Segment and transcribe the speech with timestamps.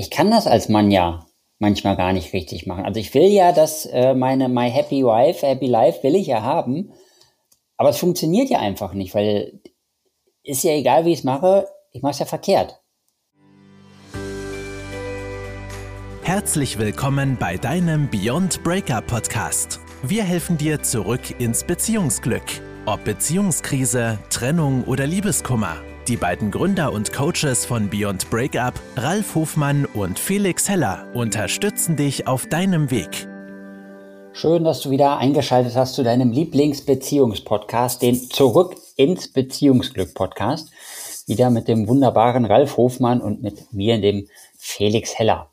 [0.00, 1.26] ich kann das als Mann ja
[1.58, 2.86] manchmal gar nicht richtig machen.
[2.86, 6.42] Also ich will ja, dass äh, meine My Happy Wife, Happy Life will ich ja
[6.42, 6.94] haben,
[7.76, 9.60] aber es funktioniert ja einfach nicht, weil
[10.42, 12.80] ist ja egal, wie ich es mache, ich mache es ja verkehrt.
[16.22, 19.80] Herzlich willkommen bei deinem Beyond Breakup Podcast.
[20.02, 22.62] Wir helfen dir zurück ins Beziehungsglück.
[22.86, 25.76] Ob Beziehungskrise, Trennung oder Liebeskummer.
[26.08, 32.26] Die beiden Gründer und Coaches von Beyond Breakup, Ralf Hofmann und Felix Heller, unterstützen dich
[32.26, 33.28] auf deinem Weg.
[34.32, 40.70] Schön, dass du wieder eingeschaltet hast zu deinem Lieblingsbeziehungspodcast, den Zurück ins Beziehungsglück Podcast.
[41.26, 45.50] Wieder mit dem wunderbaren Ralf Hofmann und mit mir, dem Felix Heller.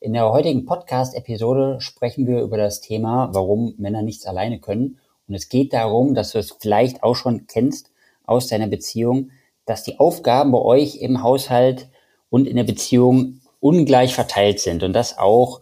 [0.00, 4.98] In der heutigen Podcast-Episode sprechen wir über das Thema, warum Männer nichts alleine können.
[5.28, 7.90] Und es geht darum, dass du es vielleicht auch schon kennst
[8.24, 9.30] aus deiner Beziehung,
[9.66, 11.88] dass die Aufgaben bei euch im Haushalt
[12.28, 15.60] und in der Beziehung ungleich verteilt sind und das auch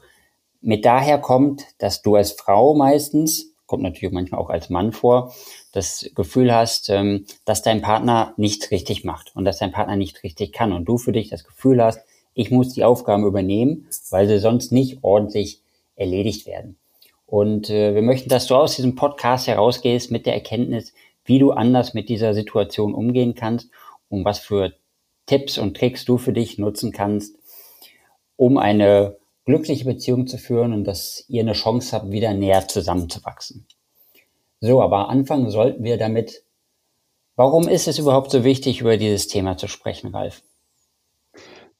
[0.60, 5.32] mit daher kommt, dass du als Frau meistens, kommt natürlich manchmal auch als Mann vor,
[5.72, 10.22] das Gefühl hast, ähm, dass dein Partner nichts richtig macht und dass dein Partner nicht
[10.22, 12.00] richtig kann und du für dich das Gefühl hast,
[12.34, 15.60] ich muss die Aufgaben übernehmen, weil sie sonst nicht ordentlich
[15.96, 16.76] erledigt werden.
[17.26, 21.50] Und äh, wir möchten, dass du aus diesem Podcast herausgehst mit der Erkenntnis, wie du
[21.50, 23.68] anders mit dieser Situation umgehen kannst
[24.08, 24.72] und was für
[25.26, 27.36] Tipps und Tricks du für dich nutzen kannst,
[28.36, 33.66] um eine glückliche Beziehung zu führen und dass ihr eine Chance habt, wieder näher zusammenzuwachsen.
[34.60, 36.44] So, aber anfangen sollten wir damit,
[37.36, 40.42] warum ist es überhaupt so wichtig, über dieses Thema zu sprechen, Ralf?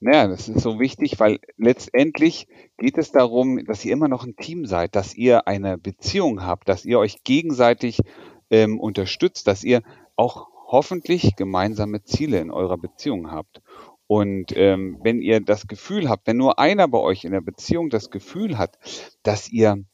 [0.01, 2.47] Naja, das ist so wichtig, weil letztendlich
[2.79, 6.69] geht es darum, dass ihr immer noch ein Team seid, dass ihr eine Beziehung habt,
[6.69, 8.01] dass ihr euch gegenseitig
[8.51, 9.83] ähm, unterstützt, dass ihr
[10.15, 13.61] auch hoffentlich gemeinsame Ziele in eurer Beziehung habt.
[14.07, 17.91] Und ähm, wenn ihr das Gefühl habt, wenn nur einer bei euch in der Beziehung
[17.91, 18.79] das Gefühl hat,
[19.23, 19.85] dass ihr,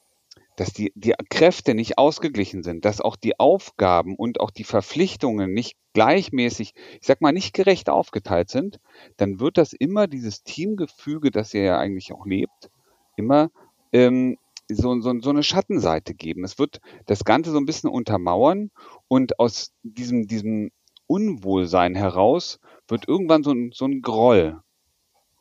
[0.56, 5.52] dass die, die Kräfte nicht ausgeglichen sind, dass auch die Aufgaben und auch die Verpflichtungen
[5.52, 8.78] nicht gleichmäßig, ich sag mal, nicht gerecht aufgeteilt sind,
[9.16, 12.70] dann wird das immer dieses Teamgefüge, das ihr ja eigentlich auch lebt,
[13.16, 13.50] immer
[13.92, 14.38] ähm,
[14.68, 16.44] so, so, so eine Schattenseite geben.
[16.44, 18.70] Es wird das Ganze so ein bisschen untermauern
[19.08, 20.70] und aus diesem, diesem
[21.06, 22.58] Unwohlsein heraus
[22.88, 24.60] wird irgendwann so ein, so ein Groll.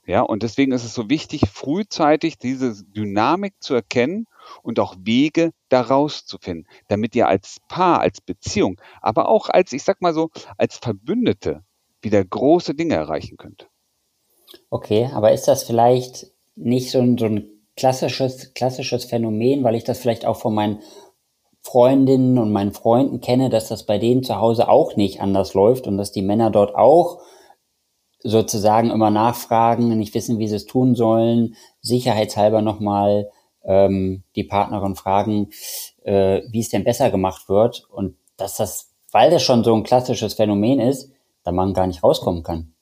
[0.06, 4.28] Ja, und deswegen ist es so wichtig, frühzeitig diese Dynamik zu erkennen
[4.62, 9.72] und auch Wege daraus zu finden, damit ihr als Paar, als Beziehung, aber auch als,
[9.72, 11.64] ich sag mal so, als Verbündete
[12.02, 13.70] wieder große Dinge erreichen könnt.
[14.70, 19.84] Okay, aber ist das vielleicht nicht so ein, so ein klassisches, klassisches Phänomen, weil ich
[19.84, 20.80] das vielleicht auch von meinen
[21.62, 25.88] Freundinnen und meinen Freunden kenne, dass das bei denen zu Hause auch nicht anders läuft
[25.88, 27.20] und dass die Männer dort auch
[28.20, 33.30] sozusagen immer nachfragen, nicht wissen, wie sie es tun sollen, sicherheitshalber nochmal
[33.64, 35.50] ähm, die Partnerin fragen,
[36.04, 37.86] äh, wie es denn besser gemacht wird.
[37.90, 41.12] Und dass das, weil das schon so ein klassisches Phänomen ist,
[41.44, 42.73] da man gar nicht rauskommen kann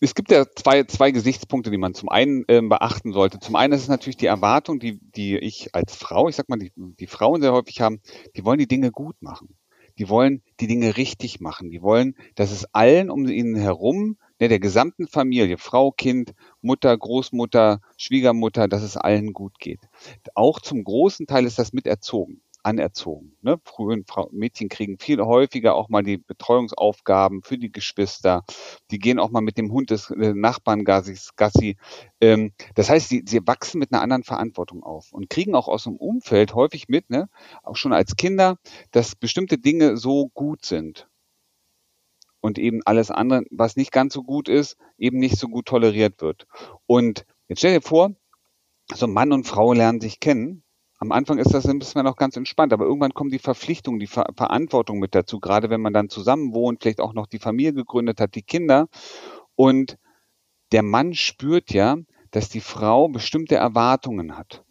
[0.00, 3.38] es gibt ja zwei, zwei Gesichtspunkte, die man zum einen äh, beachten sollte.
[3.38, 6.58] Zum einen ist es natürlich die Erwartung, die, die ich als Frau, ich sag mal,
[6.58, 8.00] die, die Frauen sehr häufig haben,
[8.36, 9.56] die wollen die Dinge gut machen.
[9.98, 11.70] Die wollen die Dinge richtig machen.
[11.70, 16.96] Die wollen, dass es allen um ihnen herum, ne, der gesamten Familie, Frau, Kind, Mutter,
[16.96, 19.80] Großmutter, Schwiegermutter, dass es allen gut geht.
[20.34, 23.36] Auch zum großen Teil ist das miterzogen anerzogen.
[23.42, 23.60] Ne?
[23.64, 28.44] Frühen Mädchen kriegen viel häufiger auch mal die Betreuungsaufgaben für die Geschwister.
[28.90, 31.76] Die gehen auch mal mit dem Hund des äh, Nachbarn Gassi.
[32.20, 35.84] Ähm, das heißt, sie, sie wachsen mit einer anderen Verantwortung auf und kriegen auch aus
[35.84, 37.28] dem Umfeld häufig mit, ne,
[37.62, 38.58] auch schon als Kinder,
[38.90, 41.08] dass bestimmte Dinge so gut sind.
[42.40, 46.20] Und eben alles andere, was nicht ganz so gut ist, eben nicht so gut toleriert
[46.20, 46.46] wird.
[46.86, 48.14] Und jetzt stell dir vor,
[48.92, 50.64] so Mann und Frau lernen sich kennen
[50.98, 54.06] am Anfang ist das ein bisschen noch ganz entspannt, aber irgendwann kommen die Verpflichtungen, die
[54.06, 57.74] Ver Verantwortung mit dazu, gerade wenn man dann zusammen wohnt, vielleicht auch noch die Familie
[57.74, 58.88] gegründet hat, die Kinder.
[59.54, 59.98] Und
[60.72, 61.96] der Mann spürt ja,
[62.30, 64.64] dass die Frau bestimmte Erwartungen hat.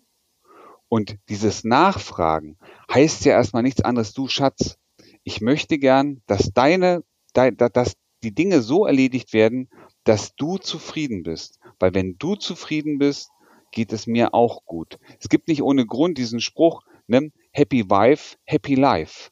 [0.90, 2.58] Und dieses Nachfragen
[2.94, 4.78] heißt ja erstmal nichts anderes, du Schatz,
[5.24, 7.94] ich möchte gern, dass deine, dass
[8.24, 9.70] die Dinge so erledigt werden,
[10.04, 11.60] dass du zufrieden bist.
[11.80, 13.30] Weil wenn du zufrieden bist,
[13.76, 14.98] geht es mir auch gut.
[15.20, 19.30] Es gibt nicht ohne Grund diesen Spruch, ne, Happy Wife, Happy Life.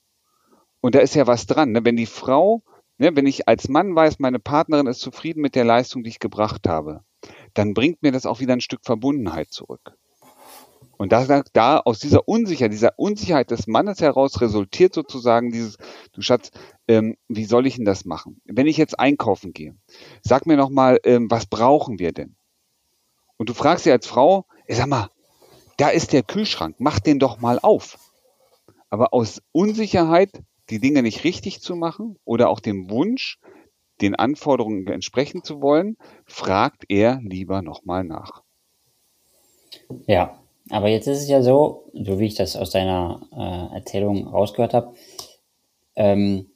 [0.82, 1.72] Und da ist ja was dran.
[1.72, 1.84] Ne?
[1.84, 2.62] Wenn die Frau,
[3.00, 6.20] ne, wenn ich als Mann weiß, meine Partnerin ist zufrieden mit der Leistung, die ich
[6.20, 7.02] gebracht habe,
[7.56, 9.96] dann bringt mir das auch wieder ein Stück Verbundenheit zurück.
[10.98, 15.78] Und da, da aus dieser Unsicherheit, dieser Unsicherheit des Mannes heraus resultiert sozusagen dieses,
[16.12, 16.52] du Schatz,
[16.88, 18.42] ähm, wie soll ich denn das machen?
[18.46, 19.76] Wenn ich jetzt einkaufen gehe,
[20.22, 22.36] sag mir nochmal, ähm, was brauchen wir denn?
[23.44, 25.10] Und du fragst sie als Frau, ey, sag mal,
[25.76, 28.00] da ist der Kühlschrank, mach den doch mal auf.
[28.90, 30.30] Aber aus Unsicherheit,
[30.70, 33.40] die Dinge nicht richtig zu machen oder auch dem Wunsch,
[34.00, 38.44] den Anforderungen entsprechen zu wollen, fragt er lieber nochmal nach.
[40.08, 40.40] Ja,
[40.70, 44.74] aber jetzt ist es ja so, so wie ich das aus deiner äh, Erzählung rausgehört
[44.74, 44.96] habe,
[45.98, 46.50] ähm,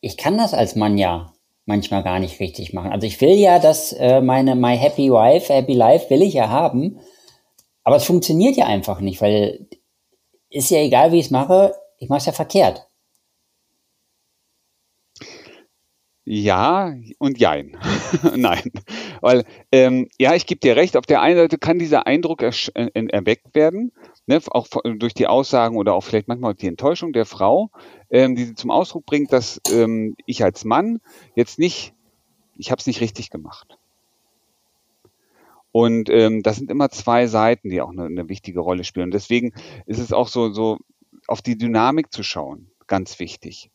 [0.00, 1.33] ich kann das als Mann ja
[1.66, 2.92] manchmal gar nicht richtig machen.
[2.92, 6.48] Also ich will ja, dass äh, meine My Happy Wife, Happy Life will ich ja
[6.48, 7.00] haben,
[7.82, 9.68] aber es funktioniert ja einfach nicht, weil
[10.50, 12.86] ist ja egal, wie ich es mache, ich mache es ja verkehrt.
[16.26, 17.76] Ja und jein.
[18.34, 18.70] Nein.
[19.20, 22.52] Weil, ähm, ja, ich gebe dir recht, auf der einen Seite kann dieser Eindruck äh,
[22.94, 23.92] erweckt werden,
[24.26, 24.66] ne, auch
[24.96, 27.70] durch die Aussagen oder auch vielleicht manchmal die Enttäuschung der Frau,
[28.10, 31.00] ähm, die sie zum Ausdruck bringt, dass ähm, ich als Mann
[31.34, 31.94] jetzt nicht,
[32.56, 33.78] ich habe es nicht richtig gemacht.
[35.72, 39.06] Und ähm, das sind immer zwei Seiten, die auch eine, eine wichtige Rolle spielen.
[39.06, 39.52] Und deswegen
[39.86, 40.78] ist es auch so, so
[41.26, 43.70] auf die Dynamik zu schauen, ganz wichtig.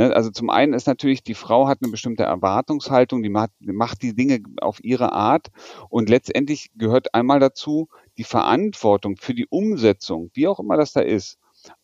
[0.00, 0.16] Ne?
[0.16, 4.00] Also zum einen ist natürlich, die Frau hat eine bestimmte Erwartungshaltung, die macht, die macht
[4.00, 5.48] die Dinge auf ihre Art
[5.90, 11.02] und letztendlich gehört einmal dazu, die Verantwortung für die Umsetzung, wie auch immer das da
[11.02, 11.38] ist,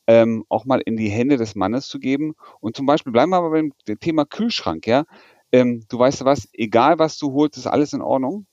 [0.06, 2.36] ähm, auch mal in die Hände des Mannes zu geben.
[2.60, 5.04] Und zum Beispiel bleiben wir mal beim Thema Kühlschrank, ja.
[5.52, 8.46] Ähm, du weißt was, egal was du holst, ist alles in Ordnung.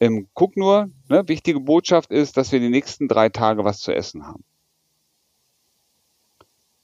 [0.00, 3.94] Ähm, guck nur, ne, wichtige Botschaft ist, dass wir die nächsten drei Tage was zu
[3.94, 4.42] essen haben.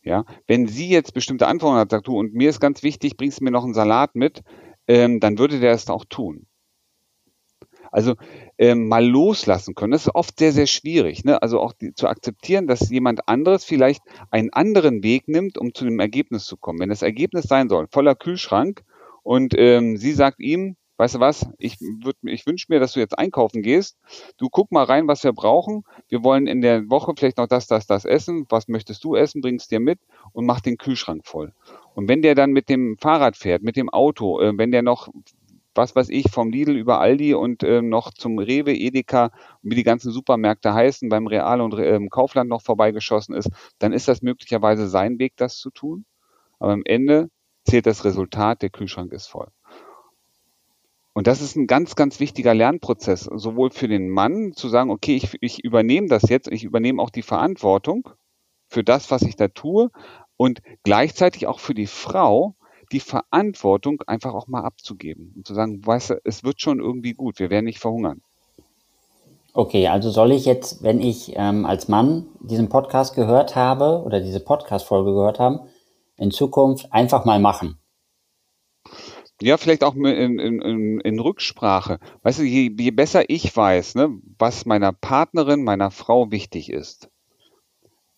[0.02, 3.40] Ja, wenn sie jetzt bestimmte Anforderungen hat, sagt du, und mir ist ganz wichtig, bringst
[3.40, 4.42] du mir noch einen Salat mit,
[4.86, 6.46] ähm, dann würde der es auch tun.
[7.92, 8.14] Also
[8.56, 11.24] ähm, mal loslassen können, das ist oft sehr, sehr schwierig.
[11.24, 11.42] Ne?
[11.42, 14.00] Also auch die, zu akzeptieren, dass jemand anderes vielleicht
[14.30, 16.78] einen anderen Weg nimmt, um zu dem Ergebnis zu kommen.
[16.78, 18.84] Wenn das Ergebnis sein soll, voller Kühlschrank,
[19.22, 21.78] und ähm, sie sagt ihm, weißt du was, ich,
[22.24, 23.98] ich wünsche mir, dass du jetzt einkaufen gehst.
[24.36, 25.84] Du guck mal rein, was wir brauchen.
[26.08, 28.44] Wir wollen in der Woche vielleicht noch das, das, das essen.
[28.50, 29.40] Was möchtest du essen?
[29.40, 29.98] Bringst dir mit
[30.32, 31.54] und mach den Kühlschrank voll.
[31.94, 35.08] Und wenn der dann mit dem Fahrrad fährt, mit dem Auto, äh, wenn der noch
[35.74, 39.30] was weiß ich, vom Lidl über Aldi und äh, noch zum Rewe, Edeka,
[39.62, 43.48] wie die ganzen Supermärkte heißen, beim Real und äh, Kaufland noch vorbeigeschossen ist,
[43.78, 46.04] dann ist das möglicherweise sein Weg, das zu tun.
[46.58, 47.30] Aber am Ende
[47.64, 49.48] zählt das Resultat, der Kühlschrank ist voll.
[51.12, 55.16] Und das ist ein ganz, ganz wichtiger Lernprozess, sowohl für den Mann zu sagen, okay,
[55.16, 58.08] ich, ich übernehme das jetzt, ich übernehme auch die Verantwortung
[58.68, 59.90] für das, was ich da tue
[60.36, 62.54] und gleichzeitig auch für die Frau
[62.92, 67.12] die Verantwortung einfach auch mal abzugeben und zu sagen, weißt du, es wird schon irgendwie
[67.12, 68.22] gut, wir werden nicht verhungern.
[69.52, 74.20] Okay, also soll ich jetzt, wenn ich ähm, als Mann diesen Podcast gehört habe oder
[74.20, 75.60] diese Podcast-Folge gehört haben,
[76.16, 77.79] in Zukunft einfach mal machen?
[79.42, 81.98] Ja, vielleicht auch in, in, in, Rücksprache.
[82.22, 87.08] Weißt du, je, je besser ich weiß, ne, was meiner Partnerin, meiner Frau wichtig ist,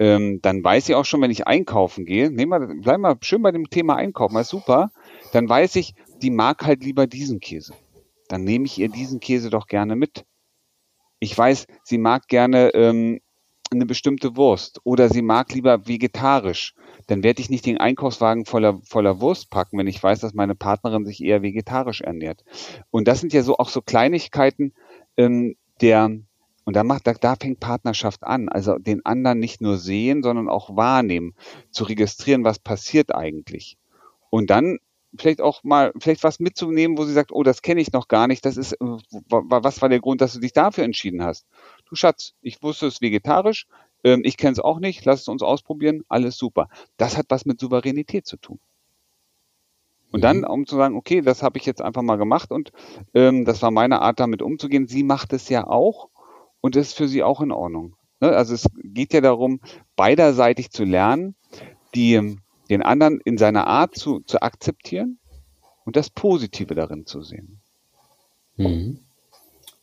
[0.01, 3.43] ähm, dann weiß ich auch schon, wenn ich einkaufen gehe, nehmen wir, bleib mal schön
[3.43, 4.91] bei dem Thema Einkaufen, das ist super,
[5.33, 7.75] dann weiß ich, die mag halt lieber diesen Käse.
[8.27, 10.25] Dann nehme ich ihr diesen Käse doch gerne mit.
[11.21, 13.21] Ich weiß, sie mag gerne ähm,
[13.71, 16.75] eine bestimmte Wurst oder sie mag lieber vegetarisch
[17.07, 20.55] dann werde ich nicht den Einkaufswagen voller, voller Wurst packen, wenn ich weiß, dass meine
[20.55, 22.45] Partnerin sich eher vegetarisch ernährt.
[22.91, 24.73] Und das sind ja so auch so Kleinigkeiten,
[25.17, 26.11] ähm, der,
[26.65, 28.49] und da macht, da, da fängt Partnerschaft an.
[28.49, 31.35] Also den anderen nicht nur sehen, sondern auch wahrnehmen,
[31.71, 33.77] zu registrieren, was passiert eigentlich.
[34.31, 34.79] Und dann
[35.19, 38.29] vielleicht auch mal, vielleicht was mitzunehmen, wo sie sagt, oh, das kenne ich noch gar
[38.29, 38.45] nicht.
[38.45, 41.47] Das ist, äh, was war der Grund, dass du dich dafür entschieden hast?
[41.89, 43.67] Du Schatz, ich wusste es vegetarisch,
[44.05, 46.69] ähm, ich kenne es auch nicht, lass es uns ausprobieren, alles super.
[46.97, 48.59] Das hat was mit Souveränität zu tun.
[50.11, 50.45] Und dann, mhm.
[50.45, 52.71] um zu sagen, okay, das habe ich jetzt einfach mal gemacht und
[53.15, 54.87] ähm, das war meine Art, damit umzugehen.
[54.87, 56.11] Sie macht es ja auch
[56.61, 57.97] und das ist für sie auch in Ordnung.
[58.21, 58.29] Ne?
[58.29, 59.61] Also es geht ja darum,
[59.97, 61.35] beiderseitig zu lernen,
[61.95, 65.19] die, den anderen in seiner Art zu, zu akzeptieren
[65.85, 67.61] und das Positive darin zu sehen.
[68.57, 69.01] Mhm.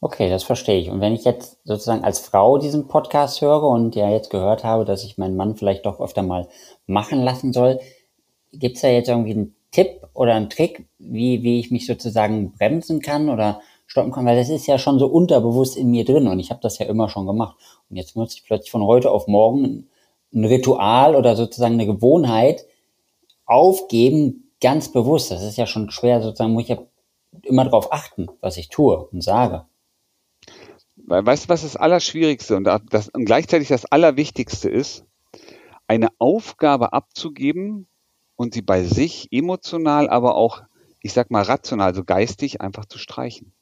[0.02, 0.90] Okay, das verstehe ich.
[0.90, 4.86] Und wenn ich jetzt sozusagen als Frau diesen Podcast höre und ja jetzt gehört habe,
[4.86, 6.48] dass ich meinen Mann vielleicht doch öfter mal
[6.88, 7.80] machen lassen soll,
[8.54, 12.54] gibt es da jetzt irgendwie einen Tipp oder einen Trick, wie, wie ich mich sozusagen
[12.54, 14.26] bremsen kann oder stoppen kann?
[14.26, 16.86] Weil das ist ja schon so unterbewusst in mir drin und ich habe das ja
[16.86, 17.58] immer schon gemacht.
[17.90, 19.90] Und jetzt muss ich plötzlich von heute auf morgen
[20.34, 22.66] ein Ritual oder sozusagen eine Gewohnheit
[23.46, 25.30] aufgeben, ganz bewusst.
[25.30, 26.78] Das ist ja schon schwer, sozusagen muss ich ja
[27.44, 29.66] immer darauf achten, was ich tue und sage
[31.10, 35.06] weißt du, was das Allerschwierigste und, das, und gleichzeitig das Allerwichtigste ist?
[35.88, 37.88] Eine Aufgabe abzugeben
[38.36, 40.62] und sie bei sich emotional, aber auch,
[41.02, 43.54] ich sag mal, rational, also geistig einfach zu streichen.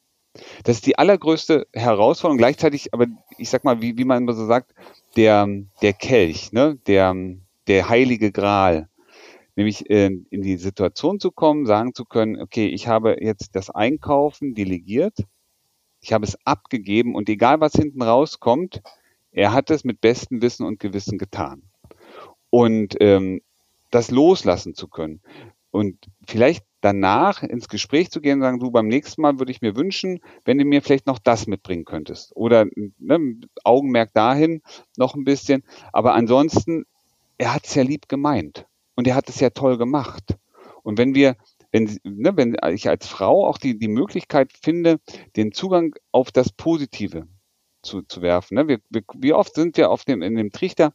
[0.64, 2.38] Das ist die allergrößte Herausforderung.
[2.38, 3.06] Gleichzeitig, aber
[3.38, 4.74] ich sag mal, wie, wie man immer so sagt,
[5.16, 5.48] der,
[5.82, 6.78] der Kelch, ne?
[6.86, 7.14] der,
[7.66, 8.88] der heilige Gral.
[9.56, 13.70] Nämlich in, in die Situation zu kommen, sagen zu können, okay, ich habe jetzt das
[13.70, 15.24] Einkaufen delegiert,
[16.00, 18.82] ich habe es abgegeben und egal was hinten rauskommt,
[19.32, 21.62] er hat es mit bestem Wissen und Gewissen getan.
[22.50, 23.40] Und ähm,
[23.90, 25.20] das loslassen zu können.
[25.70, 29.60] Und vielleicht danach ins Gespräch zu gehen und sagen, du, beim nächsten Mal würde ich
[29.60, 32.34] mir wünschen, wenn du mir vielleicht noch das mitbringen könntest.
[32.36, 32.66] Oder
[32.98, 34.62] ne, Augenmerk dahin
[34.96, 35.64] noch ein bisschen.
[35.92, 36.84] Aber ansonsten,
[37.36, 38.66] er hat es ja lieb gemeint.
[38.94, 40.36] Und er hat es ja toll gemacht.
[40.82, 41.36] Und wenn wir,
[41.72, 45.00] wenn, ne, wenn ich als Frau auch die, die Möglichkeit finde,
[45.36, 47.26] den Zugang auf das Positive
[47.82, 48.54] zu, zu werfen.
[48.54, 48.68] Ne?
[48.68, 50.94] Wir, wir, wie oft sind wir auf dem, in dem Trichter,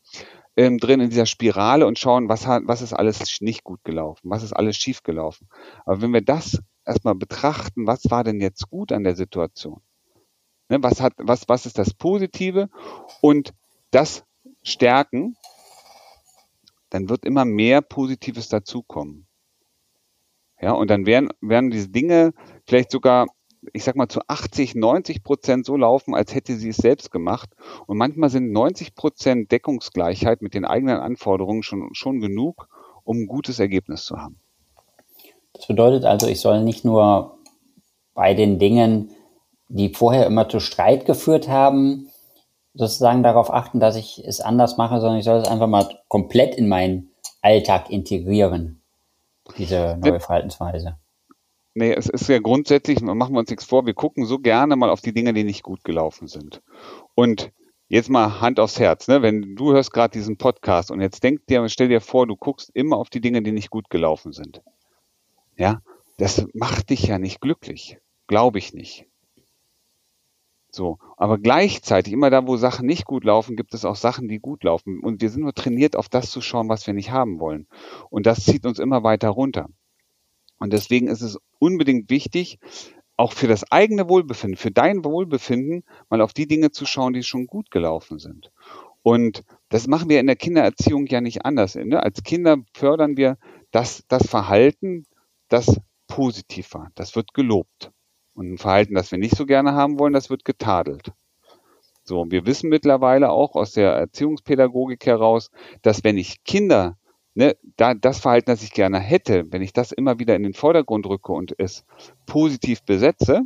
[0.55, 4.29] ähm, drin in dieser Spirale und schauen, was, hat, was ist alles nicht gut gelaufen,
[4.29, 5.47] was ist alles schief gelaufen.
[5.85, 9.81] Aber wenn wir das erstmal betrachten, was war denn jetzt gut an der Situation?
[10.69, 12.69] Ne, was, hat, was, was ist das Positive?
[13.21, 13.53] Und
[13.91, 14.23] das
[14.61, 15.35] stärken,
[16.89, 19.27] dann wird immer mehr Positives dazukommen.
[20.63, 22.31] Ja, und dann werden, werden diese Dinge
[22.65, 23.27] vielleicht sogar
[23.73, 27.49] ich sag mal, zu 80, 90 Prozent so laufen, als hätte sie es selbst gemacht.
[27.87, 32.67] Und manchmal sind 90 Prozent Deckungsgleichheit mit den eigenen Anforderungen schon, schon genug,
[33.03, 34.39] um ein gutes Ergebnis zu haben.
[35.53, 37.37] Das bedeutet also, ich soll nicht nur
[38.13, 39.11] bei den Dingen,
[39.69, 42.09] die vorher immer zu Streit geführt haben,
[42.73, 46.55] sozusagen darauf achten, dass ich es anders mache, sondern ich soll es einfach mal komplett
[46.55, 48.82] in meinen Alltag integrieren,
[49.57, 50.97] diese neue Verhaltensweise.
[51.75, 54.89] Nee, es ist ja grundsätzlich, machen wir uns nichts vor, wir gucken so gerne mal
[54.89, 56.61] auf die Dinge, die nicht gut gelaufen sind.
[57.15, 57.51] Und
[57.87, 59.21] jetzt mal Hand aufs Herz, ne?
[59.21, 62.69] wenn du hörst gerade diesen Podcast und jetzt denk dir, stell dir vor, du guckst
[62.73, 64.61] immer auf die Dinge, die nicht gut gelaufen sind.
[65.57, 65.81] Ja,
[66.17, 67.97] das macht dich ja nicht glücklich.
[68.27, 69.07] Glaube ich nicht.
[70.75, 74.39] So, aber gleichzeitig, immer da, wo Sachen nicht gut laufen, gibt es auch Sachen, die
[74.39, 75.01] gut laufen.
[75.01, 77.67] Und wir sind nur trainiert, auf das zu schauen, was wir nicht haben wollen.
[78.09, 79.69] Und das zieht uns immer weiter runter.
[80.57, 82.57] Und deswegen ist es unbedingt wichtig,
[83.17, 87.21] auch für das eigene Wohlbefinden, für dein Wohlbefinden, mal auf die Dinge zu schauen, die
[87.21, 88.51] schon gut gelaufen sind.
[89.03, 91.75] Und das machen wir in der Kindererziehung ja nicht anders.
[91.75, 92.01] Ne?
[92.01, 93.37] Als Kinder fördern wir
[93.69, 95.05] das, das Verhalten,
[95.49, 96.89] das positiv war.
[96.95, 97.91] Das wird gelobt.
[98.33, 101.11] Und ein Verhalten, das wir nicht so gerne haben wollen, das wird getadelt.
[102.03, 106.97] So, wir wissen mittlerweile auch aus der Erziehungspädagogik heraus, dass wenn ich Kinder
[107.35, 110.53] ne, da, das Verhalten, das ich gerne hätte, wenn ich das immer wieder in den
[110.53, 111.85] Vordergrund rücke und es
[112.25, 113.43] positiv besetze,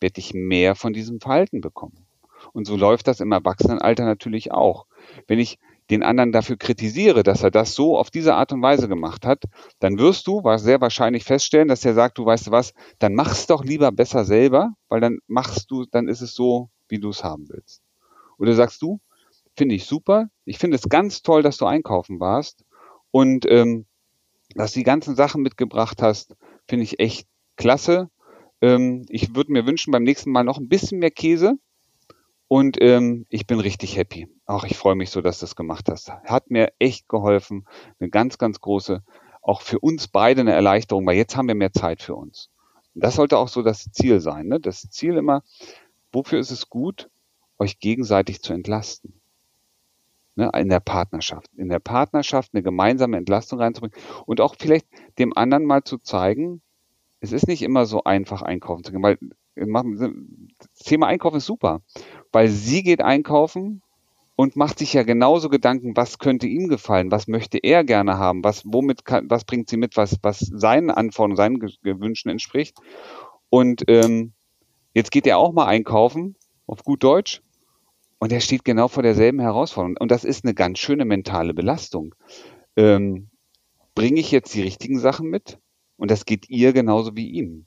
[0.00, 2.06] werde ich mehr von diesem Verhalten bekommen.
[2.52, 4.86] Und so läuft das im Erwachsenenalter natürlich auch.
[5.26, 5.58] Wenn ich
[5.90, 9.44] den anderen dafür kritisiere, dass er das so auf diese Art und Weise gemacht hat,
[9.78, 13.64] dann wirst du sehr wahrscheinlich feststellen, dass er sagt, du weißt was, dann mach's doch
[13.64, 17.48] lieber besser selber, weil dann machst du, dann ist es so, wie du es haben
[17.48, 17.82] willst.
[18.38, 19.00] Oder sagst du,
[19.56, 22.64] finde ich super, ich finde es ganz toll, dass du einkaufen warst,
[23.10, 23.86] und ähm,
[24.54, 27.26] dass du die ganzen Sachen mitgebracht hast, finde ich echt
[27.56, 28.10] klasse.
[28.60, 31.54] Ähm, ich würde mir wünschen, beim nächsten Mal noch ein bisschen mehr Käse.
[32.48, 34.28] Und ähm, ich bin richtig happy.
[34.46, 36.10] Auch ich freue mich so, dass du das gemacht hast.
[36.10, 37.66] Hat mir echt geholfen.
[38.00, 39.02] Eine ganz, ganz große,
[39.42, 42.48] auch für uns beide eine Erleichterung, weil jetzt haben wir mehr Zeit für uns.
[42.94, 44.46] Und das sollte auch so das Ziel sein.
[44.48, 44.60] Ne?
[44.60, 45.42] Das Ziel immer,
[46.10, 47.10] wofür ist es gut,
[47.58, 49.18] euch gegenseitig zu entlasten?
[50.38, 51.50] ne, in der Partnerschaft.
[51.56, 54.86] In der Partnerschaft eine gemeinsame Entlastung reinzubringen und auch vielleicht
[55.18, 56.62] dem anderen mal zu zeigen,
[57.20, 59.18] es ist nicht immer so einfach einkaufen zu gehen, weil
[59.56, 61.82] das Thema Einkaufen ist super,
[62.32, 63.82] weil sie geht einkaufen
[64.36, 68.44] und macht sich ja genauso Gedanken, was könnte ihm gefallen, was möchte er gerne haben,
[68.44, 72.78] was womit kann, was bringt sie mit, was was seinen Anforderungen, seinen Gewünschen entspricht.
[73.50, 74.32] Und ähm,
[74.94, 77.42] jetzt geht er auch mal einkaufen auf gut Deutsch
[78.18, 79.96] und er steht genau vor derselben Herausforderung.
[79.98, 82.14] Und das ist eine ganz schöne mentale Belastung.
[82.76, 83.30] Ähm,
[83.98, 85.58] Bringe ich jetzt die richtigen Sachen mit?
[85.96, 87.66] Und das geht ihr genauso wie ihm.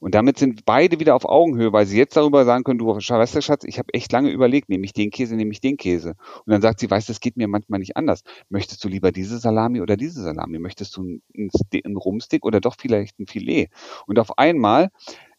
[0.00, 3.34] Und damit sind beide wieder auf Augenhöhe, weil sie jetzt darüber sagen können, du, weißt
[3.34, 6.14] du, Schatz, ich habe echt lange überlegt, nehme ich den Käse, nehme ich den Käse.
[6.46, 8.22] Und dann sagt sie, weißt du, es geht mir manchmal nicht anders.
[8.48, 10.58] Möchtest du lieber diese Salami oder diese Salami?
[10.58, 11.50] Möchtest du einen,
[11.84, 13.68] einen Rumstick oder doch vielleicht ein Filet?
[14.06, 14.90] Und auf einmal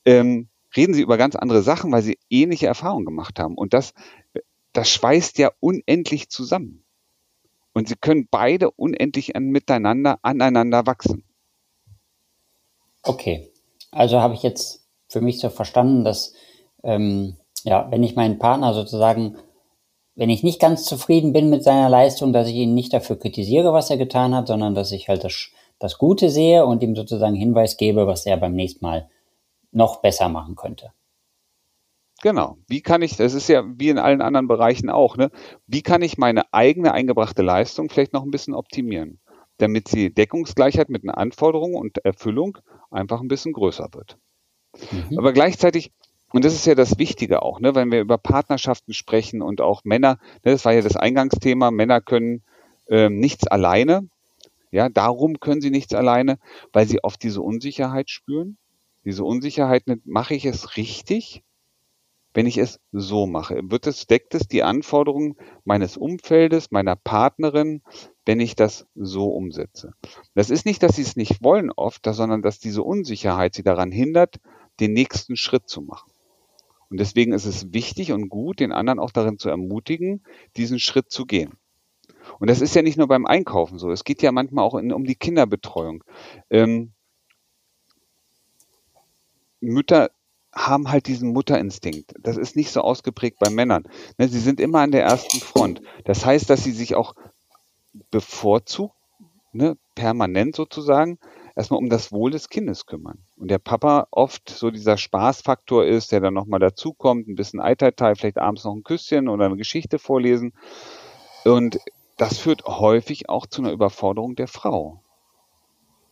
[0.06, 3.56] ähm, reden sie über ganz andere Sachen, weil sie ähnliche Erfahrungen gemacht haben.
[3.56, 3.94] Und das,
[4.74, 6.84] das schweißt ja unendlich zusammen.
[7.74, 11.24] Und sie können beide unendlich an, miteinander, aneinander wachsen.
[13.03, 13.50] Okay,
[13.91, 16.33] also habe ich jetzt für mich so verstanden, dass
[16.83, 19.38] ähm, Ja, wenn ich meinen Partner sozusagen,
[20.15, 23.71] wenn ich nicht ganz zufrieden bin mit seiner Leistung, dass ich ihn nicht dafür kritisiere,
[23.71, 27.36] was er getan hat, sondern dass ich halt das, das Gute sehe und ihm sozusagen
[27.36, 29.10] Hinweis gebe, was er beim nächsten Mal
[29.71, 30.91] noch besser machen könnte.
[32.24, 32.57] Genau.
[32.67, 35.29] Wie kann ich, das ist ja wie in allen anderen Bereichen auch, ne?
[35.67, 39.19] Wie kann ich meine eigene eingebrachte Leistung vielleicht noch ein bisschen optimieren,
[39.62, 42.58] damit sie Deckungsgleichheit mit einer Anforderung und Erfüllung
[42.89, 44.18] einfach ein bisschen größer wird.
[44.91, 45.20] Mhm.
[45.20, 45.91] Aber gleichzeitig,
[46.32, 49.84] und das ist ja das Wichtige auch, ne, wenn wir über Partnerschaften sprechen und auch
[49.84, 52.44] Männer, ne, das war ja das Eingangsthema, Männer können
[52.88, 54.08] ähm, nichts alleine.
[54.72, 56.39] Ja, darum können sie nichts alleine,
[56.72, 58.58] weil sie oft diese Unsicherheit spüren.
[59.03, 61.44] Diese Unsicherheit, mache ich es richtig?
[62.34, 63.60] Wenn ich es so mache?
[63.64, 65.36] Wird es, deckt es die Anforderungen
[65.66, 67.82] meines Umfeldes, meiner Partnerin,
[68.26, 69.94] wenn ich das so umsetze?
[70.34, 73.92] Das ist nicht, dass sie es nicht wollen oft, sondern dass diese Unsicherheit sie daran
[73.92, 74.40] hindert,
[74.80, 76.12] den nächsten Schritt zu machen.
[76.90, 80.24] Und deswegen ist es wichtig und gut, den anderen auch darin zu ermutigen,
[80.58, 81.54] diesen Schritt zu gehen.
[82.40, 83.92] Und das ist ja nicht nur beim Einkaufen so.
[83.92, 86.04] Es geht ja manchmal auch in, um die Kinderbetreuung.
[86.50, 86.92] Ähm,
[89.62, 90.12] Mütter
[90.53, 92.13] haben halt diesen Mutterinstinkt.
[92.20, 93.84] Das ist nicht so ausgeprägt bei Männern.
[94.17, 95.81] Ne, sie sind immer an der ersten Front.
[96.05, 97.15] Das heißt, dass sie sich auch
[98.10, 98.96] bevorzugt,
[99.53, 101.20] ne, permanent sozusagen,
[101.55, 103.20] erstmal um das Wohl des Kindes kümmern.
[103.38, 108.15] Und der Papa oft so dieser Spaßfaktor ist, der dann nochmal dazukommt, ein bisschen Eiterteil,
[108.15, 110.53] vielleicht abends noch ein Küsschen oder eine Geschichte vorlesen.
[111.46, 111.79] Und
[112.17, 115.01] das führt häufig auch zu einer Überforderung der Frau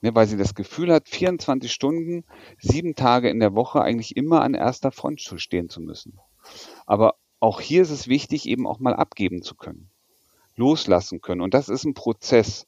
[0.01, 2.25] ne, weil sie das Gefühl hat, 24 Stunden,
[2.60, 6.20] sieben Tage in der Woche eigentlich immer an erster Front stehen zu müssen.
[6.86, 9.89] Aber auch hier ist es wichtig, eben auch mal abgeben zu können,
[10.56, 11.41] loslassen können.
[11.41, 12.65] Und das ist ein Prozess.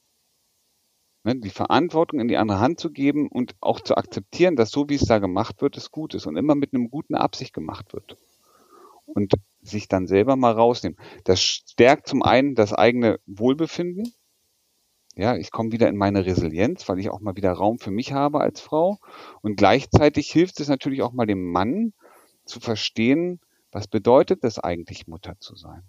[1.24, 4.90] Ne, die Verantwortung in die andere Hand zu geben und auch zu akzeptieren, dass so
[4.90, 7.94] wie es da gemacht wird, es gut ist und immer mit einem guten Absicht gemacht
[7.94, 8.18] wird.
[9.06, 10.98] Und sich dann selber mal rausnehmen.
[11.26, 14.12] Das stärkt zum einen das eigene Wohlbefinden,
[15.16, 18.14] ja, ich komme wieder in meine Resilienz, weil ich auch mal wieder Raum für mich
[18.14, 19.00] habe als Frau.
[19.42, 21.94] Und gleichzeitig hilft es natürlich auch mal dem Mann
[22.46, 23.40] zu verstehen,
[23.72, 25.84] was bedeutet es eigentlich, Mutter zu sein?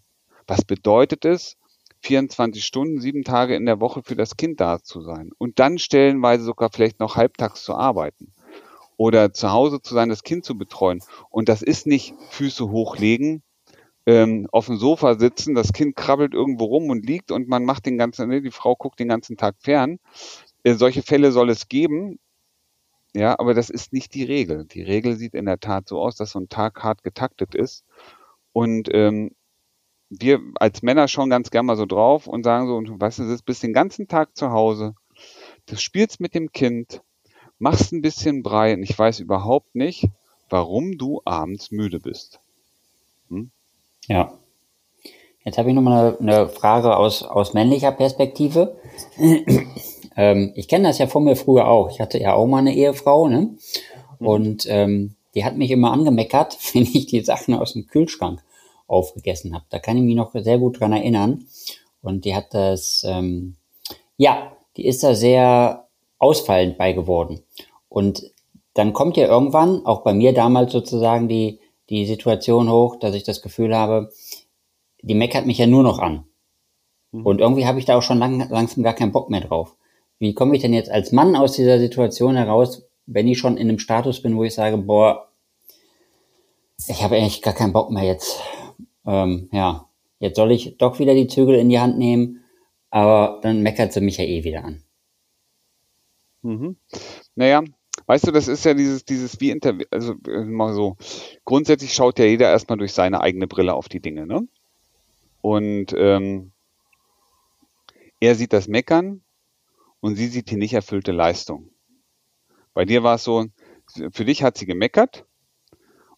[0.46, 1.56] Was bedeutet es,
[2.00, 5.78] 24 Stunden, sieben Tage in der Woche für das Kind da zu sein und dann
[5.78, 8.32] stellenweise sogar vielleicht noch halbtags zu arbeiten
[8.96, 11.00] oder zu Hause zu sein, das Kind zu betreuen.
[11.30, 13.42] Und das ist nicht Füße hochlegen
[14.06, 17.86] ähm, auf dem Sofa sitzen, das Kind krabbelt irgendwo rum und liegt und man macht
[17.86, 19.98] den ganzen, ne, die Frau guckt den ganzen Tag fern.
[20.64, 22.18] Äh, solche Fälle soll es geben.
[23.14, 24.64] Ja, aber das ist nicht die Regel.
[24.64, 27.84] Die Regel sieht in der Tat so aus, dass so ein Tag hart getaktet ist.
[28.52, 29.32] Und ähm,
[30.08, 33.24] wir als Männer schauen ganz gerne mal so drauf und sagen so, und weißt du,
[33.24, 34.94] du bist den ganzen Tag zu Hause,
[35.66, 37.02] du spielst mit dem Kind,
[37.58, 40.08] machst ein bisschen Brei und ich weiß überhaupt nicht,
[40.50, 42.41] warum du abends müde bist.
[44.08, 44.32] Ja.
[45.44, 48.76] Jetzt habe ich nochmal eine, eine Frage aus, aus männlicher Perspektive.
[50.16, 51.90] ähm, ich kenne das ja von mir früher auch.
[51.90, 53.56] Ich hatte ja auch mal eine Ehefrau, ne?
[54.18, 54.26] Mhm.
[54.26, 58.42] Und ähm, die hat mich immer angemeckert, wenn ich die Sachen aus dem Kühlschrank
[58.86, 59.64] aufgegessen habe.
[59.70, 61.46] Da kann ich mich noch sehr gut dran erinnern.
[62.02, 63.56] Und die hat das, ähm,
[64.16, 65.88] ja, die ist da sehr
[66.18, 67.42] ausfallend bei geworden.
[67.88, 68.30] Und
[68.74, 71.60] dann kommt ja irgendwann, auch bei mir damals sozusagen, die,
[71.92, 74.10] die Situation hoch, dass ich das Gefühl habe,
[75.02, 76.24] die meckert mich ja nur noch an.
[77.12, 77.26] Mhm.
[77.26, 79.76] Und irgendwie habe ich da auch schon lang, langsam gar keinen Bock mehr drauf.
[80.18, 83.68] Wie komme ich denn jetzt als Mann aus dieser Situation heraus, wenn ich schon in
[83.68, 85.28] einem Status bin, wo ich sage, boah,
[86.88, 88.40] ich habe eigentlich gar keinen Bock mehr jetzt.
[89.04, 89.86] Ähm, ja,
[90.18, 92.42] jetzt soll ich doch wieder die Zügel in die Hand nehmen,
[92.88, 94.82] aber dann meckert sie mich ja eh wieder an.
[96.40, 96.76] Mhm.
[97.34, 97.62] Naja,
[98.06, 100.96] Weißt du, das ist ja dieses, dieses wie inter, also äh, mal so,
[101.44, 104.46] grundsätzlich schaut ja jeder erstmal durch seine eigene Brille auf die Dinge, ne?
[105.40, 106.52] Und ähm,
[108.20, 109.22] er sieht das Meckern
[110.00, 111.70] und sie sieht die nicht erfüllte Leistung.
[112.74, 113.46] Bei dir war es so,
[114.12, 115.26] für dich hat sie gemeckert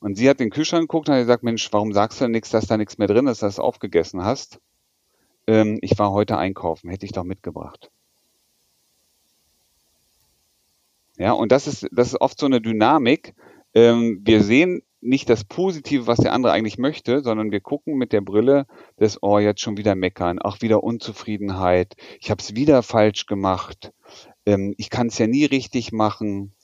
[0.01, 2.67] und sie hat den Kühlschrank geguckt und hat gesagt, Mensch, warum sagst du nichts, dass
[2.67, 4.61] da nichts mehr drin ist, dass du es aufgegessen hast?
[5.47, 7.91] Ähm, ich war heute einkaufen, hätte ich doch mitgebracht.
[11.17, 13.35] Ja, und das ist, das ist oft so eine Dynamik.
[13.75, 18.13] Ähm, wir sehen nicht das Positive, was der andere eigentlich möchte, sondern wir gucken mit
[18.13, 18.67] der Brille
[18.99, 23.93] des, oh, jetzt schon wieder meckern, auch wieder Unzufriedenheit, ich habe es wieder falsch gemacht,
[24.47, 26.55] ähm, ich kann es ja nie richtig machen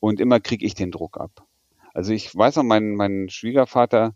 [0.00, 1.46] und immer kriege ich den Druck ab.
[1.94, 4.14] Also ich weiß noch, mein, mein Schwiegervater,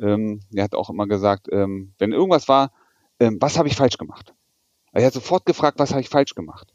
[0.00, 2.72] ähm, der hat auch immer gesagt, ähm, wenn irgendwas war,
[3.20, 4.34] ähm, was habe ich falsch gemacht?
[4.92, 6.72] Er hat sofort gefragt, was habe ich falsch gemacht?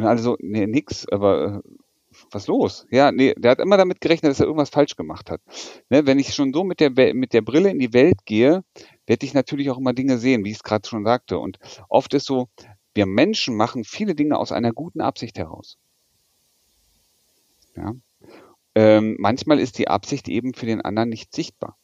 [0.00, 1.70] Und alle so, nee, nix, aber äh,
[2.30, 2.86] was los?
[2.90, 5.42] Ja, nee, der hat immer damit gerechnet, dass er irgendwas falsch gemacht hat.
[5.90, 8.64] Ne, wenn ich schon so mit der, mit der Brille in die Welt gehe,
[9.06, 11.38] werde ich natürlich auch immer Dinge sehen, wie ich es gerade schon sagte.
[11.38, 11.58] Und
[11.90, 12.48] oft ist so,
[12.94, 15.76] wir Menschen machen viele Dinge aus einer guten Absicht heraus.
[17.76, 17.92] Ja.
[18.74, 21.76] Ähm, manchmal ist die Absicht eben für den anderen nicht sichtbar.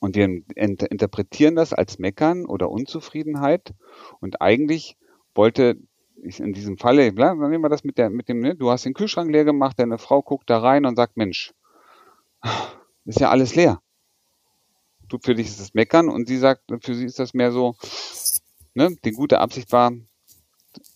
[0.00, 3.74] Und wir int interpretieren das als Meckern oder Unzufriedenheit.
[4.18, 4.96] Und eigentlich
[5.36, 5.76] wollte
[6.20, 8.54] in diesem Falle, dann nehmen wir das mit, der, mit dem, ne?
[8.54, 11.54] du hast den Kühlschrank leer gemacht, deine Frau guckt da rein und sagt, Mensch,
[13.04, 13.80] ist ja alles leer.
[15.08, 17.74] Du, für dich ist das Meckern und sie sagt, für sie ist das mehr so,
[18.74, 19.92] ne, die gute Absicht war,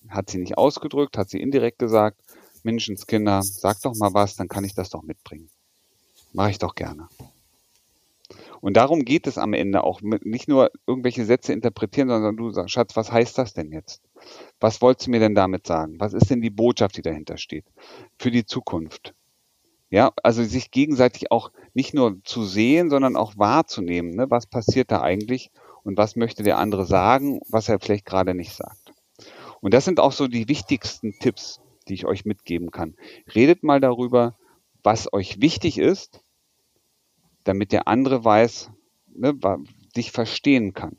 [0.09, 2.21] hat sie nicht ausgedrückt, hat sie indirekt gesagt,
[2.63, 5.51] Menschenskinder, sag doch mal was, dann kann ich das doch mitbringen.
[6.33, 7.09] Mache ich doch gerne.
[8.65, 12.71] Und darum geht es am Ende auch, nicht nur irgendwelche Sätze interpretieren, sondern du sagst,
[12.71, 14.01] Schatz, was heißt das denn jetzt?
[14.59, 16.01] Was wolltest du mir denn damit sagen?
[16.01, 17.67] Was ist denn die Botschaft, die dahinter steht?
[18.19, 19.13] Für die Zukunft.
[19.91, 24.17] Ja, also sich gegenseitig auch nicht nur zu sehen, sondern auch wahrzunehmen.
[24.17, 24.31] Ne?
[24.31, 25.51] Was passiert da eigentlich
[25.83, 28.95] und was möchte der andere sagen, was er vielleicht gerade nicht sagt?
[29.61, 32.97] Und das sind auch so die wichtigsten Tipps, die ich euch mitgeben kann.
[33.35, 34.39] Redet mal darüber,
[34.83, 36.24] was euch wichtig ist,
[37.45, 38.71] damit der andere weiß,
[39.15, 39.35] ne,
[39.97, 40.97] dich verstehen kann.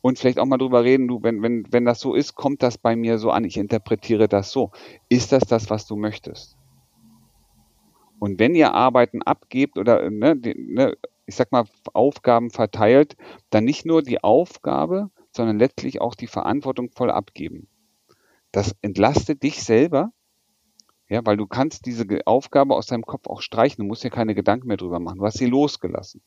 [0.00, 2.76] Und vielleicht auch mal drüber reden, du, wenn, wenn, wenn das so ist, kommt das
[2.76, 4.72] bei mir so an, ich interpretiere das so.
[5.08, 6.56] Ist das das, was du möchtest?
[8.18, 10.96] Und wenn ihr Arbeiten abgebt oder, ne, die, ne,
[11.26, 13.16] ich sag mal, Aufgaben verteilt,
[13.50, 17.68] dann nicht nur die Aufgabe, sondern letztlich auch die Verantwortung voll abgeben.
[18.50, 20.12] Das entlastet dich selber,
[21.08, 23.82] ja, weil du kannst diese Aufgabe aus deinem Kopf auch streichen.
[23.82, 25.18] Du musst dir keine Gedanken mehr drüber machen.
[25.18, 26.22] Du hast sie losgelassen.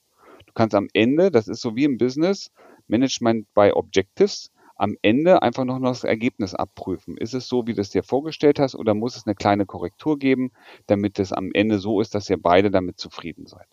[0.45, 2.51] Du kannst am Ende, das ist so wie im Business,
[2.87, 7.17] Management by Objectives, am Ende einfach noch das Ergebnis abprüfen.
[7.17, 10.19] Ist es so, wie du es dir vorgestellt hast, oder muss es eine kleine Korrektur
[10.19, 10.51] geben,
[10.87, 13.67] damit es am Ende so ist, dass ihr beide damit zufrieden seid?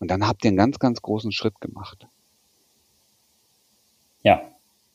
[0.00, 2.06] Und dann habt ihr einen ganz, ganz großen Schritt gemacht.
[4.22, 4.42] Ja,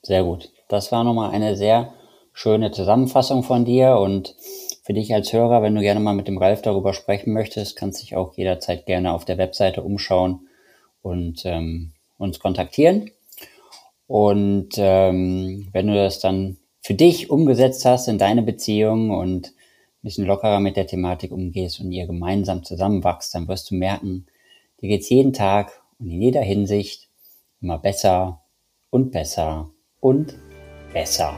[0.01, 0.51] sehr gut.
[0.67, 1.93] Das war nochmal eine sehr
[2.33, 4.35] schöne Zusammenfassung von dir und
[4.89, 8.01] für dich als Hörer, wenn du gerne mal mit dem Ralf darüber sprechen möchtest, kannst
[8.01, 10.47] dich auch jederzeit gerne auf der Webseite umschauen
[11.03, 13.11] und ähm, uns kontaktieren.
[14.07, 20.01] Und ähm, wenn du das dann für dich umgesetzt hast in deine Beziehung und ein
[20.01, 24.25] bisschen lockerer mit der Thematik umgehst und ihr gemeinsam zusammenwachst, dann wirst du merken,
[24.81, 27.09] dir geht's jeden Tag und in jeder Hinsicht
[27.61, 28.41] immer besser
[28.89, 30.33] und besser und
[30.93, 31.37] besser.